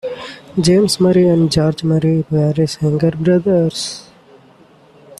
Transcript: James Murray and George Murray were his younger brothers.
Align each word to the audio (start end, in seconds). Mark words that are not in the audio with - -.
James 0.59 0.99
Murray 0.99 1.27
and 1.27 1.51
George 1.51 1.83
Murray 1.83 2.25
were 2.31 2.53
his 2.53 2.81
younger 2.81 3.11
brothers. 3.11 4.07